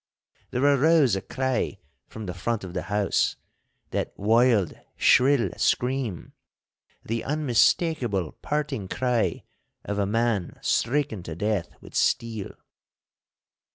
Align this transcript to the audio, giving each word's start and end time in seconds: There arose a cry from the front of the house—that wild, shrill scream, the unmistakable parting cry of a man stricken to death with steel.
There 0.49 0.63
arose 0.63 1.15
a 1.15 1.21
cry 1.21 1.77
from 2.07 2.25
the 2.25 2.33
front 2.33 2.63
of 2.63 2.73
the 2.73 2.81
house—that 2.89 4.13
wild, 4.17 4.73
shrill 4.97 5.51
scream, 5.57 6.33
the 7.05 7.23
unmistakable 7.23 8.31
parting 8.41 8.87
cry 8.87 9.43
of 9.85 9.99
a 9.99 10.07
man 10.07 10.57
stricken 10.63 11.21
to 11.21 11.35
death 11.35 11.69
with 11.81 11.93
steel. 11.93 12.55